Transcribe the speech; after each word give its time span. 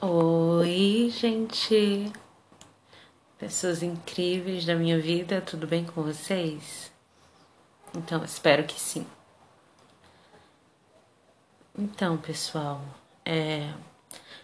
Oi, 0.00 1.10
gente! 1.12 2.12
Pessoas 3.36 3.82
incríveis 3.82 4.64
da 4.64 4.76
minha 4.76 4.96
vida, 5.00 5.40
tudo 5.40 5.66
bem 5.66 5.84
com 5.84 6.04
vocês? 6.04 6.92
Então, 7.92 8.22
espero 8.22 8.62
que 8.62 8.78
sim. 8.80 9.04
Então, 11.76 12.16
pessoal, 12.16 12.80
é, 13.24 13.74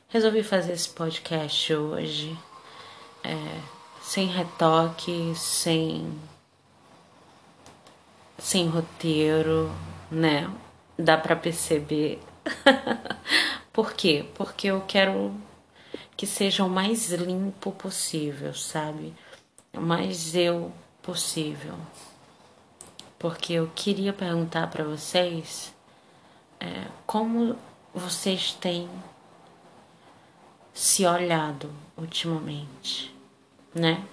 resolvi 0.09 0.43
fazer 0.43 0.73
esse 0.73 0.89
podcast 0.89 1.73
hoje 1.73 2.37
é, 3.23 3.61
sem 4.03 4.27
retoque, 4.27 5.35
sem, 5.37 6.21
sem 8.39 8.67
roteiro, 8.67 9.71
né? 10.11 10.53
Dá 10.99 11.17
pra 11.17 11.37
perceber. 11.37 12.21
Por 13.75 13.93
quê? 13.93 14.25
Porque 14.37 14.69
eu 14.69 14.83
quero 14.87 15.35
que 16.17 16.29
seja 16.29 16.65
o 16.65 16.71
mais 16.71 17.11
limpo 17.11 17.73
possível, 17.73 18.55
sabe? 18.55 19.13
O 19.73 19.81
mais 19.81 20.37
eu 20.37 20.71
possível. 21.03 21.75
Porque 23.19 23.55
eu 23.55 23.69
queria 23.75 24.13
perguntar 24.13 24.69
para 24.69 24.85
vocês 24.85 25.75
é, 26.61 26.87
como 27.05 27.59
vocês 27.93 28.53
têm 28.53 28.89
se 30.73 31.05
olhado 31.05 31.69
ultimamente, 31.97 33.13
né? 33.75 34.05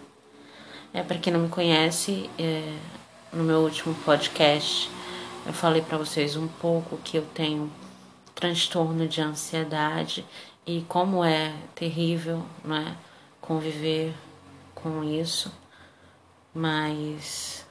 É 0.92 1.04
para 1.04 1.20
quem 1.20 1.32
não 1.32 1.42
me 1.42 1.50
conhece, 1.50 2.28
é, 2.40 2.78
no 3.32 3.44
meu 3.44 3.60
último 3.60 3.94
podcast 4.04 4.90
eu 5.46 5.54
falei 5.54 5.84
para 5.84 6.00
vocês 6.00 6.36
um 6.36 6.48
pouco 6.48 6.98
que 6.98 7.18
eu 7.18 7.26
tenho 7.34 7.72
transtorno 8.42 9.08
de 9.08 9.22
ansiedade 9.22 10.26
e 10.66 10.82
como 10.90 11.24
é 11.24 11.54
terrível, 11.76 12.44
não 12.66 12.76
é, 12.76 12.98
conviver 13.40 14.14
com 14.74 15.04
isso, 15.04 15.52
mas 16.54 17.66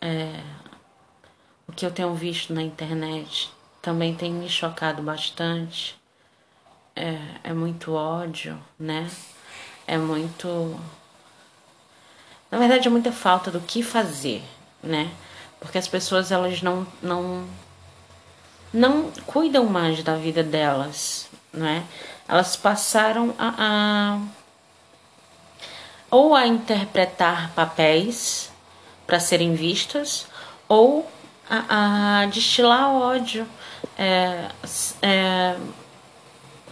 é, 0.00 0.42
o 1.68 1.72
que 1.72 1.84
eu 1.84 1.90
tenho 1.90 2.14
visto 2.14 2.54
na 2.54 2.62
internet 2.62 3.52
também 3.82 4.14
tem 4.14 4.32
me 4.32 4.48
chocado 4.48 5.02
bastante. 5.02 6.00
É, 6.96 7.18
é 7.44 7.52
muito 7.52 7.92
ódio, 7.92 8.58
né? 8.78 9.10
É 9.86 9.98
muito. 9.98 10.78
Na 12.50 12.58
verdade, 12.58 12.88
é 12.88 12.90
muita 12.90 13.12
falta 13.12 13.50
do 13.50 13.60
que 13.60 13.82
fazer, 13.82 14.42
né? 14.82 15.10
Porque 15.60 15.78
as 15.78 15.86
pessoas 15.86 16.32
elas 16.32 16.62
não, 16.62 16.86
não 17.02 17.46
não 18.72 19.10
cuidam 19.26 19.64
mais 19.66 20.02
da 20.02 20.16
vida 20.16 20.42
delas, 20.42 21.28
né? 21.52 21.84
Elas 22.28 22.56
passaram 22.56 23.34
a, 23.38 23.54
a 23.58 24.20
ou 26.10 26.34
a 26.34 26.46
interpretar 26.46 27.50
papéis 27.54 28.50
para 29.06 29.20
serem 29.20 29.54
vistas 29.54 30.26
ou 30.68 31.08
a, 31.48 32.22
a 32.22 32.26
destilar 32.26 32.92
ódio, 32.94 33.46
é, 33.98 34.48
é, 35.02 35.56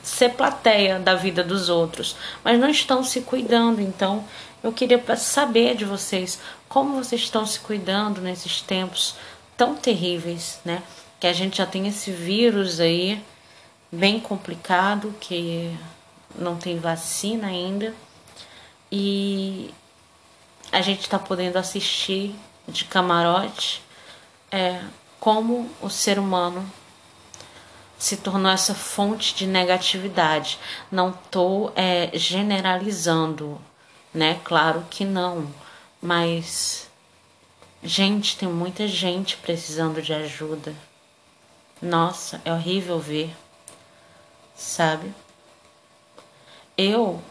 ser 0.03 0.31
plateia 0.31 0.99
da 0.99 1.15
vida 1.15 1.43
dos 1.43 1.69
outros, 1.69 2.17
mas 2.45 2.59
não 2.59 2.71
estão 2.71 3.03
se 3.03 3.23
cuidando. 3.23 3.81
Então, 3.81 4.25
eu 4.63 4.73
queria 4.73 5.03
saber 5.17 5.77
de 5.77 5.85
vocês 5.85 6.41
como 6.69 7.03
vocês 7.03 7.23
estão 7.23 7.45
se 7.45 7.59
cuidando 7.61 8.21
nesses 8.21 8.61
tempos 8.61 9.17
tão 9.57 9.75
terríveis, 9.75 10.61
né? 10.65 10.83
Que 11.19 11.27
a 11.27 11.33
gente 11.33 11.59
já 11.59 11.67
tem 11.67 11.87
esse 11.87 12.11
vírus 12.11 12.81
aí 12.81 13.23
bem 13.91 14.21
complicado, 14.21 15.15
que 15.21 15.77
não 16.35 16.57
tem 16.57 16.79
vacina 16.79 17.49
ainda, 17.49 17.95
e 18.91 19.75
a 20.71 20.81
gente 20.81 21.01
está 21.01 21.19
podendo 21.19 21.57
assistir 21.57 22.35
de 22.67 22.85
camarote 22.85 23.83
é, 24.51 24.83
como 25.19 25.71
o 25.81 25.89
ser 25.89 26.19
humano 26.19 26.71
se 27.99 28.17
tornou 28.19 28.51
essa 28.51 28.75
fonte 28.75 29.35
de 29.35 29.47
negatividade. 29.47 30.59
Não 30.91 31.11
estou 31.11 31.73
é, 31.75 32.11
generalizando, 32.15 33.61
né? 34.15 34.41
Claro 34.45 34.87
que 34.89 35.05
não, 35.05 35.53
mas 36.01 36.89
gente, 37.83 38.37
tem 38.37 38.49
muita 38.49 38.87
gente 38.87 39.37
precisando 39.39 40.01
de 40.01 40.13
ajuda. 40.13 40.75
Nossa, 41.81 42.41
é 42.45 42.53
horrível 42.53 42.99
ver, 42.99 43.37
sabe? 44.57 45.15
Eu 46.77 47.23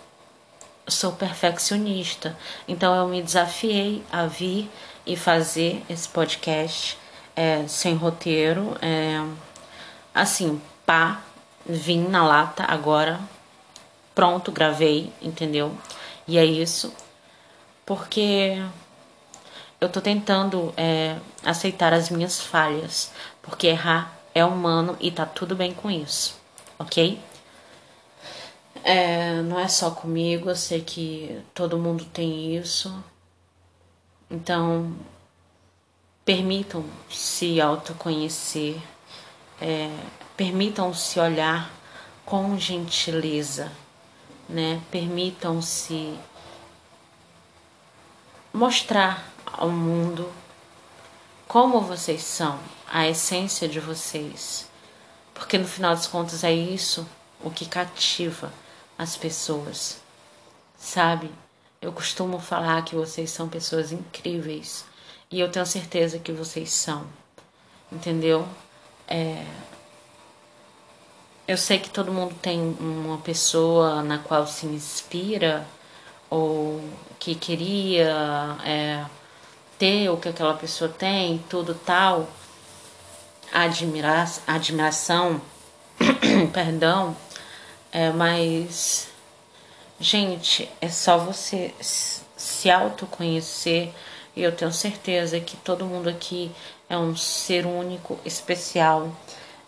sou 0.87 1.11
perfeccionista, 1.11 2.37
então 2.65 2.95
eu 2.95 3.09
me 3.09 3.21
desafiei 3.21 4.05
a 4.09 4.25
vir 4.25 4.71
e 5.05 5.17
fazer 5.17 5.83
esse 5.89 6.07
podcast 6.07 6.97
é, 7.35 7.67
sem 7.67 7.95
roteiro, 7.95 8.77
é, 8.81 9.21
assim, 10.15 10.61
pá, 10.85 11.21
vim 11.65 12.07
na 12.07 12.25
lata 12.25 12.63
agora, 12.63 13.19
pronto, 14.15 14.49
gravei, 14.49 15.11
entendeu? 15.21 15.77
E 16.25 16.37
é 16.37 16.45
isso, 16.45 16.93
porque 17.85 18.63
eu 19.81 19.89
tô 19.89 19.99
tentando 19.99 20.73
é, 20.77 21.17
aceitar 21.43 21.93
as 21.93 22.09
minhas 22.09 22.41
falhas, 22.41 23.11
porque 23.41 23.67
errar 23.67 24.16
é 24.37 24.45
humano 24.45 24.95
e 24.99 25.11
tá 25.11 25.25
tudo 25.25 25.55
bem 25.55 25.73
com 25.73 25.89
isso, 25.89 26.39
ok? 26.77 27.19
É, 28.83 29.41
não 29.41 29.59
é 29.59 29.67
só 29.67 29.91
comigo, 29.91 30.49
eu 30.49 30.55
sei 30.55 30.81
que 30.81 31.41
todo 31.53 31.77
mundo 31.77 32.05
tem 32.05 32.55
isso. 32.55 33.03
Então, 34.29 34.95
permitam 36.23 36.85
se 37.09 37.59
autoconhecer, 37.59 38.81
é, 39.59 39.89
permitam 40.35 40.93
se 40.93 41.19
olhar 41.19 41.71
com 42.25 42.57
gentileza, 42.57 43.71
né? 44.47 44.81
Permitam 44.91 45.61
se 45.61 46.17
mostrar 48.53 49.31
ao 49.45 49.69
mundo 49.69 50.29
como 51.47 51.81
vocês 51.81 52.23
são, 52.23 52.59
a 52.91 53.07
essência 53.07 53.67
de 53.67 53.79
vocês. 53.79 54.67
Porque 55.33 55.57
no 55.57 55.67
final 55.67 55.95
das 55.95 56.07
contas 56.07 56.43
é 56.43 56.51
isso 56.51 57.07
o 57.43 57.51
que 57.51 57.65
cativa 57.65 58.51
as 58.97 59.15
pessoas. 59.15 60.01
Sabe? 60.77 61.31
Eu 61.81 61.91
costumo 61.91 62.39
falar 62.39 62.83
que 62.83 62.95
vocês 62.95 63.29
são 63.29 63.47
pessoas 63.47 63.91
incríveis 63.91 64.83
e 65.29 65.39
eu 65.39 65.51
tenho 65.51 65.65
certeza 65.65 66.19
que 66.19 66.31
vocês 66.31 66.71
são. 66.71 67.05
Entendeu? 67.91 68.47
É... 69.07 69.45
Eu 71.47 71.57
sei 71.57 71.79
que 71.79 71.89
todo 71.89 72.11
mundo 72.11 72.35
tem 72.41 72.59
uma 72.59 73.19
pessoa 73.19 74.03
na 74.03 74.17
qual 74.17 74.45
se 74.45 74.65
inspira 74.65 75.65
ou 76.29 76.83
que 77.19 77.35
queria 77.35 78.57
é, 78.65 79.05
ter 79.77 80.09
o 80.09 80.17
que 80.17 80.29
aquela 80.29 80.53
pessoa 80.53 80.89
tem, 80.89 81.43
tudo 81.49 81.73
tal 81.73 82.27
admira 83.51 84.25
admiração, 84.45 85.41
perdão, 86.53 87.15
é, 87.91 88.11
mas, 88.11 89.07
gente, 89.99 90.69
é 90.81 90.89
só 90.89 91.17
você 91.17 91.73
se 91.79 92.69
autoconhecer 92.69 93.93
e 94.35 94.43
eu 94.43 94.51
tenho 94.51 94.71
certeza 94.71 95.39
que 95.39 95.57
todo 95.57 95.85
mundo 95.85 96.09
aqui 96.09 96.51
é 96.89 96.97
um 96.97 97.15
ser 97.15 97.65
único, 97.65 98.19
especial, 98.25 99.11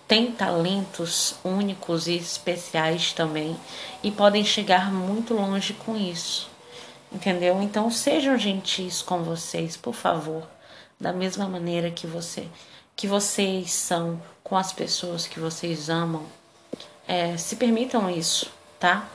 tem 0.08 0.32
talentos 0.32 1.36
únicos 1.44 2.08
e 2.08 2.16
especiais 2.16 3.14
também 3.14 3.58
e 4.04 4.12
podem 4.12 4.44
chegar 4.44 4.92
muito 4.92 5.34
longe 5.34 5.74
com 5.74 5.96
isso, 5.96 6.50
entendeu? 7.12 7.62
Então 7.62 7.90
sejam 7.90 8.38
gentis 8.38 9.02
com 9.02 9.24
vocês, 9.24 9.76
por 9.76 9.94
favor, 9.94 10.48
da 11.00 11.12
mesma 11.14 11.48
maneira 11.48 11.92
que 11.92 12.08
você 12.08 12.48
que 12.96 13.08
vocês 13.08 13.72
são 13.72 14.22
com 14.44 14.58
as 14.58 14.74
pessoas 14.74 15.26
que 15.26 15.40
vocês 15.40 15.90
amam. 15.90 16.26
É, 17.08 17.38
se 17.38 17.56
permitam 17.56 18.10
isso, 18.10 18.52
tá? 18.78 19.08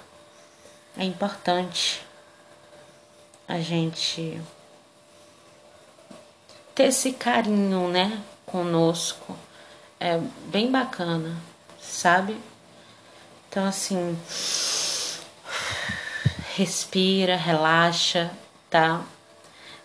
É 0.96 1.04
importante 1.04 2.02
a 3.46 3.60
gente 3.60 4.40
ter 6.74 6.84
esse 6.84 7.12
carinho, 7.12 7.88
né, 7.88 8.22
conosco. 8.46 9.36
É 10.00 10.18
bem 10.46 10.70
bacana, 10.70 11.36
sabe? 11.80 12.40
Então, 13.48 13.66
assim, 13.66 14.18
respira, 16.56 17.36
relaxa, 17.36 18.30
tá? 18.70 19.02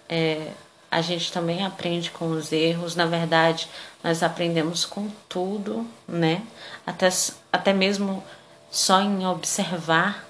É, 0.07 0.51
a 0.89 1.01
gente 1.01 1.31
também 1.31 1.65
aprende 1.65 2.11
com 2.11 2.29
os 2.29 2.51
erros. 2.51 2.95
Na 2.95 3.05
verdade, 3.05 3.67
nós 4.03 4.21
aprendemos 4.21 4.85
com 4.85 5.09
tudo, 5.27 5.85
né? 6.07 6.43
Até, 6.85 7.09
até 7.51 7.73
mesmo 7.73 8.23
só 8.71 9.01
em 9.01 9.25
observar, 9.25 10.25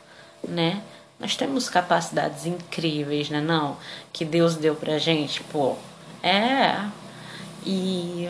né? 0.47 0.81
Nós 1.19 1.35
temos 1.35 1.67
capacidades 1.67 2.45
incríveis, 2.45 3.29
né? 3.29 3.41
Não, 3.41 3.77
que 4.13 4.23
Deus 4.23 4.55
deu 4.55 4.75
pra 4.75 4.97
gente, 4.97 5.43
pô. 5.43 5.75
É. 6.23 6.87
E. 7.65 8.29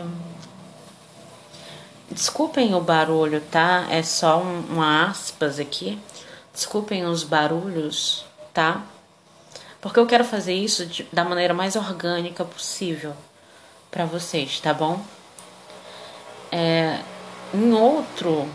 Desculpem 2.10 2.74
o 2.74 2.80
barulho, 2.80 3.40
tá? 3.40 3.86
É 3.88 4.02
só 4.02 4.42
um, 4.42 4.78
um 4.78 4.82
aspas 4.82 5.60
aqui. 5.60 5.96
Desculpem 6.60 7.06
os 7.06 7.24
barulhos, 7.24 8.22
tá? 8.52 8.84
Porque 9.80 9.98
eu 9.98 10.04
quero 10.04 10.24
fazer 10.24 10.52
isso 10.52 10.84
de, 10.84 11.04
da 11.10 11.24
maneira 11.24 11.54
mais 11.54 11.74
orgânica 11.74 12.44
possível 12.44 13.16
para 13.90 14.04
vocês, 14.04 14.60
tá 14.60 14.74
bom? 14.74 15.02
É, 16.52 17.00
em 17.54 17.72
outro 17.72 18.46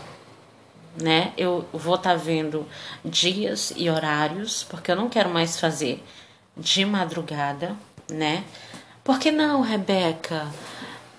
né? 1.02 1.32
Eu 1.36 1.66
vou 1.72 1.96
estar 1.96 2.12
tá 2.12 2.16
vendo 2.16 2.64
dias 3.04 3.72
e 3.74 3.90
horários, 3.90 4.62
porque 4.62 4.92
eu 4.92 4.96
não 4.96 5.08
quero 5.08 5.28
mais 5.28 5.58
fazer 5.58 6.00
de 6.56 6.84
madrugada, 6.84 7.74
né? 8.08 8.44
Por 9.02 9.18
que 9.18 9.32
não, 9.32 9.62
Rebeca? 9.62 10.48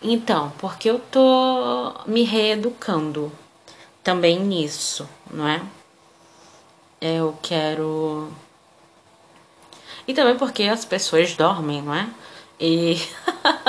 Então, 0.02 0.54
porque 0.58 0.90
eu 0.90 1.00
tô 1.00 1.94
me 2.06 2.24
reeducando 2.24 3.30
também 4.02 4.40
nisso, 4.40 5.06
não 5.30 5.46
é? 5.46 5.62
Eu 7.00 7.38
quero. 7.42 8.32
E 10.08 10.14
também 10.14 10.38
porque 10.38 10.64
as 10.64 10.86
pessoas 10.86 11.36
dormem, 11.36 11.82
não 11.82 11.94
é? 11.94 12.10
E 12.60 12.96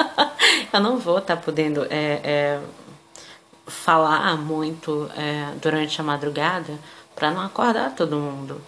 eu 0.73 0.81
não 0.81 0.99
vou 0.99 1.19
estar 1.19 1.37
tá 1.37 1.43
podendo 1.43 1.85
é, 1.91 2.21
é, 2.25 2.61
falar 3.67 4.37
muito 4.37 5.11
é, 5.17 5.53
durante 5.61 6.01
a 6.01 6.05
madrugada 6.05 6.79
para 7.15 7.31
não 7.31 7.43
acordar 7.43 7.95
todo 7.95 8.17
mundo. 8.17 8.61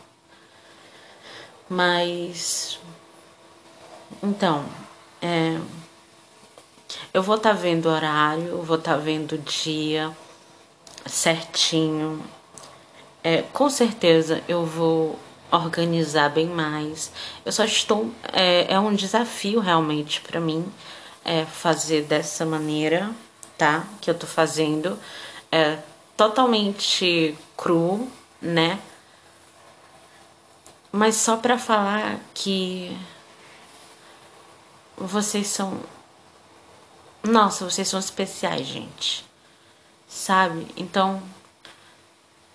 Mas 1.69 2.79
então, 4.23 4.67
é, 5.23 5.59
eu 7.15 7.23
vou 7.23 7.37
estar 7.37 7.55
tá 7.55 7.57
vendo 7.57 7.87
horário, 7.89 8.61
vou 8.63 8.77
estar 8.77 8.95
tá 8.95 8.99
vendo 8.99 9.39
dia 9.39 10.15
certinho. 11.07 12.23
É, 13.23 13.43
com 13.53 13.69
certeza 13.69 14.43
eu 14.49 14.65
vou 14.65 15.19
organizar 15.51 16.31
bem 16.31 16.47
mais. 16.47 17.13
Eu 17.45 17.53
só 17.53 17.65
estou. 17.65 18.11
É, 18.33 18.73
é 18.73 18.81
um 18.81 18.95
desafio 18.95 19.61
realmente 19.61 20.21
para 20.21 20.41
mim 20.41 20.71
é, 21.25 21.45
fazer 21.45 22.03
dessa 22.03 22.47
maneira 22.47 23.11
tá? 23.61 23.85
Que 24.01 24.09
eu 24.09 24.15
tô 24.15 24.27
fazendo 24.27 24.99
é 25.53 25.79
totalmente 26.17 27.37
cru, 27.55 28.11
né? 28.41 28.81
Mas 30.91 31.17
só 31.17 31.37
para 31.37 31.59
falar 31.59 32.19
que 32.33 32.97
vocês 34.97 35.47
são 35.47 35.79
nossa, 37.23 37.67
vocês 37.67 37.87
são 37.87 38.01
especiais, 38.01 38.67
gente. 38.67 39.27
Sabe? 40.09 40.67
Então, 40.75 41.23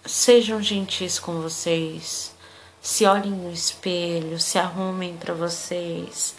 sejam 0.06 0.62
gentis 0.62 1.20
com 1.20 1.42
vocês. 1.42 2.34
Se 2.82 3.06
olhem 3.06 3.32
no 3.32 3.52
espelho, 3.52 4.40
se 4.40 4.60
arrumem 4.60 5.18
para 5.18 5.34
vocês, 5.34 6.36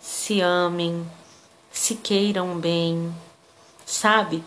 se 0.00 0.40
amem, 0.40 1.10
se 1.70 1.94
queiram 1.96 2.58
bem 2.58 3.14
sabe? 3.86 4.44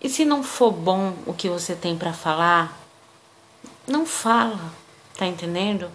E 0.00 0.08
se 0.08 0.24
não 0.24 0.42
for 0.42 0.70
bom 0.70 1.14
o 1.26 1.32
que 1.32 1.48
você 1.48 1.74
tem 1.74 1.96
para 1.96 2.12
falar, 2.12 2.78
não 3.86 4.04
fala, 4.04 4.72
tá 5.16 5.26
entendendo? 5.26 5.90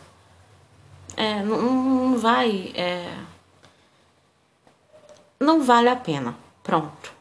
É, 1.15 1.41
não, 1.44 1.62
não 1.62 2.18
vai. 2.18 2.73
É, 2.75 3.15
não 5.39 5.63
vale 5.63 5.89
a 5.89 5.95
pena. 5.95 6.35
Pronto. 6.63 7.13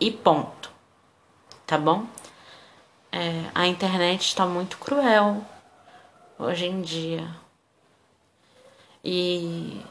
E 0.00 0.10
ponto. 0.10 0.70
Tá 1.66 1.78
bom? 1.78 2.06
É, 3.12 3.50
a 3.54 3.66
internet 3.66 4.22
está 4.22 4.46
muito 4.46 4.78
cruel 4.78 5.44
hoje 6.38 6.66
em 6.66 6.80
dia. 6.80 7.28
E 9.04 9.84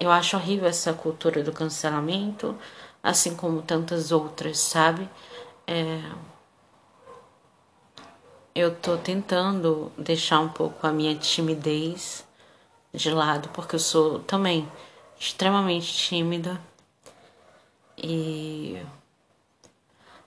eu 0.00 0.10
acho 0.10 0.36
horrível 0.36 0.68
essa 0.68 0.92
cultura 0.94 1.42
do 1.42 1.52
cancelamento 1.52 2.56
assim 3.04 3.36
como 3.36 3.60
tantas 3.60 4.10
outras, 4.10 4.58
sabe? 4.58 5.08
É... 5.66 6.00
Eu 8.54 8.74
tô 8.74 8.96
tentando 8.96 9.92
deixar 9.98 10.40
um 10.40 10.48
pouco 10.48 10.86
a 10.86 10.92
minha 10.92 11.14
timidez 11.16 12.24
de 12.94 13.10
lado, 13.10 13.50
porque 13.50 13.74
eu 13.74 13.80
sou 13.80 14.20
também 14.20 14.66
extremamente 15.18 15.92
tímida 15.92 16.58
e 17.98 18.80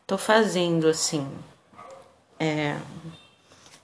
tô 0.06 0.18
fazendo 0.18 0.88
assim, 0.88 1.28
é, 2.40 2.78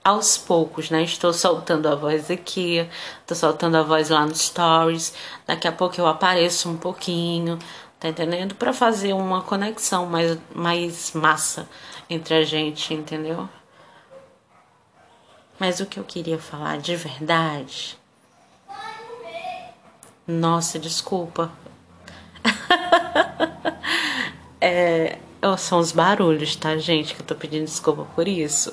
aos 0.04 0.36
poucos, 0.36 0.90
né? 0.90 1.02
Estou 1.02 1.32
soltando 1.32 1.88
a 1.88 1.94
voz 1.94 2.30
aqui, 2.30 2.86
tô 3.26 3.34
soltando 3.34 3.76
a 3.76 3.82
voz 3.82 4.10
lá 4.10 4.26
no 4.26 4.34
stories. 4.34 5.14
Daqui 5.46 5.66
a 5.66 5.72
pouco 5.72 5.98
eu 5.98 6.06
apareço 6.06 6.68
um 6.68 6.76
pouquinho, 6.76 7.58
tá 7.98 8.08
entendendo? 8.08 8.54
Para 8.54 8.72
fazer 8.72 9.14
uma 9.14 9.42
conexão 9.42 10.06
mais, 10.06 10.38
mais 10.54 11.12
massa 11.12 11.68
entre 12.08 12.34
a 12.34 12.44
gente, 12.44 12.92
entendeu? 12.92 13.48
Mas 15.58 15.80
o 15.80 15.86
que 15.86 15.98
eu 15.98 16.04
queria 16.04 16.38
falar 16.38 16.78
de 16.78 16.94
verdade. 16.96 17.96
Nossa, 20.26 20.78
desculpa. 20.78 21.50
é, 24.60 25.18
são 25.56 25.78
os 25.78 25.92
barulhos, 25.92 26.56
tá, 26.56 26.76
gente? 26.76 27.14
Que 27.14 27.20
eu 27.20 27.26
tô 27.26 27.34
pedindo 27.34 27.64
desculpa 27.64 28.06
por 28.14 28.28
isso. 28.28 28.72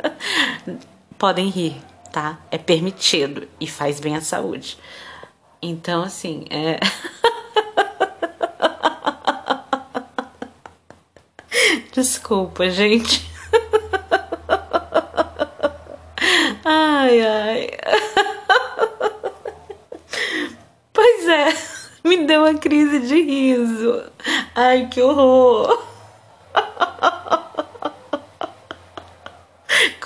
Podem 1.18 1.48
rir, 1.48 1.76
tá? 2.12 2.38
É 2.50 2.58
permitido 2.58 3.46
e 3.60 3.66
faz 3.66 4.00
bem 4.00 4.16
à 4.16 4.20
saúde. 4.20 4.78
Então, 5.62 6.02
assim, 6.02 6.44
é. 6.50 6.80
Desculpa, 11.92 12.70
gente. 12.70 13.28
Ai, 16.64 17.20
ai. 17.22 17.70
Pois 20.92 21.28
é, 21.28 21.54
me 22.04 22.26
deu 22.26 22.42
uma 22.42 22.54
crise 22.54 23.00
de 23.00 23.20
riso. 23.22 24.04
Ai, 24.54 24.88
que 24.88 25.00
horror. 25.02 25.82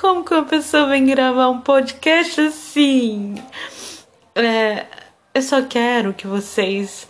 Como 0.01 0.23
uma 0.35 0.45
pessoa 0.45 0.87
vem 0.87 1.07
gravar 1.07 1.49
um 1.49 1.61
podcast 1.61 2.41
assim? 2.41 3.35
É, 4.35 4.87
eu 5.33 5.43
só 5.43 5.63
quero 5.63 6.13
que 6.13 6.27
vocês 6.27 7.09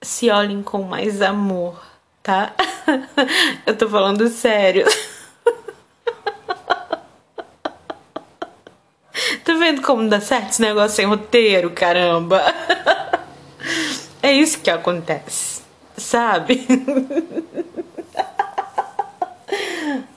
se 0.00 0.30
olhem 0.30 0.62
com 0.62 0.82
mais 0.82 1.22
amor 1.22 1.92
tá? 2.22 2.52
Eu 3.66 3.76
tô 3.76 3.88
falando 3.88 4.28
sério. 4.28 4.86
Tá 9.44 9.54
vendo 9.54 9.82
como 9.82 10.08
dá 10.08 10.20
certo 10.20 10.50
esse 10.50 10.62
negócio 10.62 10.96
sem 10.96 11.04
roteiro, 11.04 11.70
caramba? 11.70 12.42
É 14.22 14.32
isso 14.32 14.60
que 14.60 14.70
acontece, 14.70 15.62
sabe? 15.96 16.64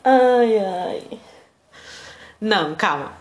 Ai, 0.03 0.59
ai. 0.59 1.19
Não, 2.39 2.75
calma. 2.75 3.13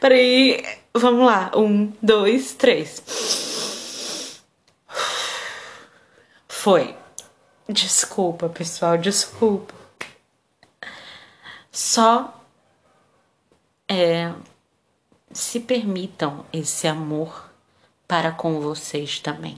Peraí, 0.00 0.64
vamos 0.94 1.26
lá. 1.26 1.52
Um, 1.54 1.92
dois, 2.02 2.54
três. 2.54 3.02
Foi. 6.48 6.96
Desculpa, 7.68 8.48
pessoal, 8.48 8.96
desculpa. 8.98 9.79
Só 11.72 12.42
é, 13.88 14.32
se 15.32 15.60
permitam 15.60 16.44
esse 16.52 16.88
amor 16.88 17.50
para 18.08 18.32
com 18.32 18.60
vocês 18.60 19.20
também. 19.20 19.56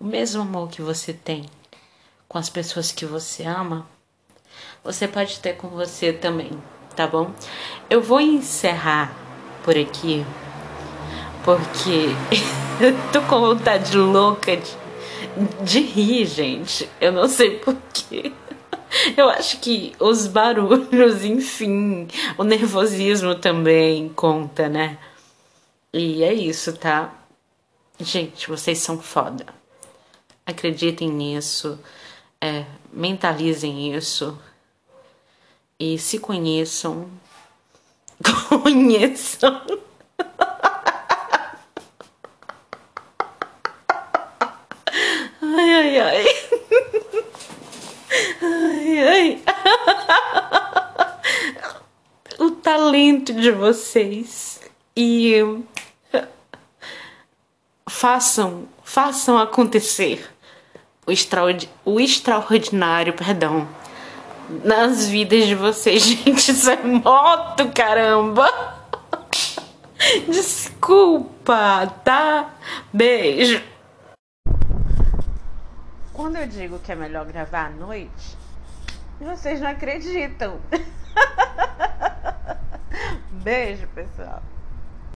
O 0.00 0.04
mesmo 0.04 0.42
amor 0.42 0.70
que 0.70 0.80
você 0.80 1.12
tem 1.12 1.44
com 2.26 2.38
as 2.38 2.48
pessoas 2.48 2.90
que 2.90 3.04
você 3.04 3.44
ama, 3.44 3.86
você 4.82 5.06
pode 5.06 5.38
ter 5.38 5.54
com 5.54 5.68
você 5.68 6.12
também, 6.12 6.50
tá 6.96 7.06
bom? 7.06 7.30
Eu 7.90 8.02
vou 8.02 8.20
encerrar 8.20 9.14
por 9.62 9.76
aqui, 9.76 10.24
porque 11.44 12.08
eu 12.80 12.94
tô 13.12 13.20
com 13.22 13.40
vontade 13.40 13.96
louca 13.96 14.56
de, 14.56 14.76
de 15.62 15.80
rir, 15.80 16.24
gente. 16.24 16.88
Eu 17.00 17.12
não 17.12 17.28
sei 17.28 17.58
porquê. 17.58 18.32
Eu 19.16 19.28
acho 19.28 19.60
que 19.60 19.92
os 19.98 20.26
barulhos, 20.26 21.24
enfim, 21.24 22.08
o 22.38 22.44
nervosismo 22.44 23.34
também 23.34 24.08
conta, 24.10 24.68
né? 24.68 24.98
E 25.92 26.22
é 26.24 26.32
isso, 26.32 26.72
tá? 26.76 27.12
Gente, 28.00 28.48
vocês 28.48 28.78
são 28.78 28.98
foda. 28.98 29.46
Acreditem 30.46 31.10
nisso, 31.10 31.78
é, 32.40 32.64
mentalizem 32.92 33.94
isso 33.94 34.38
e 35.78 35.98
se 35.98 36.18
conheçam. 36.18 37.08
Conheçam. 38.62 39.60
Ai, 45.42 45.74
ai, 45.74 45.98
ai 45.98 46.26
ai. 49.00 49.42
O 52.38 52.50
talento 52.94 53.32
de 53.32 53.50
vocês. 53.50 54.60
E 54.96 55.34
façam, 57.88 58.68
façam 58.84 59.36
acontecer 59.36 60.30
o, 61.04 61.10
extraordi 61.10 61.68
o 61.84 61.98
extraordinário, 61.98 63.12
perdão, 63.12 63.68
nas 64.62 65.08
vidas 65.08 65.48
de 65.48 65.56
vocês. 65.56 66.02
Gente, 66.06 66.52
isso 66.52 66.70
é 66.70 66.76
moto, 66.76 67.68
caramba! 67.74 68.48
Desculpa, 70.28 71.92
tá? 72.04 72.54
Beijo. 72.92 73.60
Quando 76.12 76.36
eu 76.36 76.46
digo 76.46 76.78
que 76.78 76.92
é 76.92 76.94
melhor 76.94 77.26
gravar 77.26 77.66
à 77.66 77.70
noite, 77.70 78.36
vocês 79.20 79.60
não 79.60 79.70
acreditam. 79.70 80.60
Beijo, 83.44 83.86
pessoal. 83.88 84.53